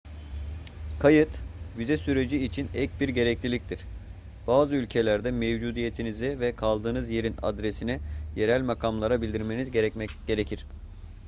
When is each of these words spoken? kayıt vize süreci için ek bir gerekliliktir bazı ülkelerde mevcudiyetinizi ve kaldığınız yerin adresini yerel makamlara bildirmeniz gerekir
kayıt 1.01 1.29
vize 1.77 1.97
süreci 1.97 2.43
için 2.45 2.67
ek 2.73 2.93
bir 3.01 3.09
gerekliliktir 3.09 3.79
bazı 4.47 4.75
ülkelerde 4.75 5.31
mevcudiyetinizi 5.31 6.39
ve 6.39 6.55
kaldığınız 6.55 7.09
yerin 7.09 7.35
adresini 7.41 7.99
yerel 8.35 8.61
makamlara 8.61 9.21
bildirmeniz 9.21 9.71
gerekir 10.25 10.65